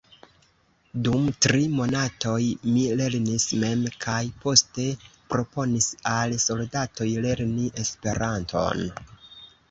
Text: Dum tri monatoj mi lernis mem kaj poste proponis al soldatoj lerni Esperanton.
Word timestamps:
Dum 1.07 1.25
tri 1.45 1.65
monatoj 1.79 2.37
mi 2.77 2.85
lernis 3.01 3.45
mem 3.63 3.83
kaj 4.05 4.21
poste 4.45 4.85
proponis 5.33 5.89
al 6.13 6.33
soldatoj 6.45 7.07
lerni 7.27 7.67
Esperanton. 7.83 8.83